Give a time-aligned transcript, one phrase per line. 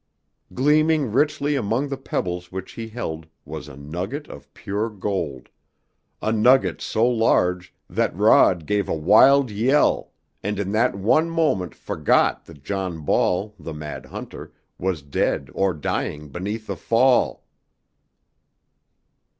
[0.51, 5.49] Gleaming richly among the pebbles which he held was a nugget of pure gold,
[6.23, 10.11] a nugget so large that Rod gave a wild yell,
[10.41, 15.71] and in that one moment forgot that John Ball, the mad hunter, was dead or
[15.71, 17.45] dying beneath the fall!